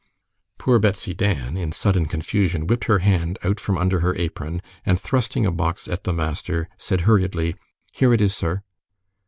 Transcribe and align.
Poor 0.57 0.79
Betsy 0.79 1.13
Dan, 1.13 1.55
in 1.55 1.71
sudden 1.71 2.07
confusion, 2.07 2.65
whipped 2.65 2.85
her 2.85 2.97
hand 3.05 3.37
out 3.43 3.59
from 3.59 3.77
under 3.77 3.99
her 3.99 4.15
apron, 4.15 4.59
and 4.83 4.99
thrusting 4.99 5.45
a 5.45 5.51
box 5.51 5.87
at 5.87 6.05
the 6.05 6.11
master, 6.11 6.67
said 6.75 7.01
hurriedly, 7.01 7.53
"Here 7.91 8.11
it 8.11 8.19
is, 8.19 8.35
sir." 8.35 8.63